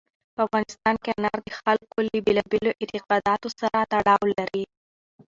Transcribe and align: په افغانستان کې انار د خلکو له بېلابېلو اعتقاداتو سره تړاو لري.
په 0.35 0.41
افغانستان 0.47 0.95
کې 1.03 1.09
انار 1.17 1.39
د 1.43 1.49
خلکو 1.61 1.97
له 2.07 2.17
بېلابېلو 2.25 2.71
اعتقاداتو 2.81 3.47
سره 3.59 3.77
تړاو 3.91 4.23
لري. 4.37 4.63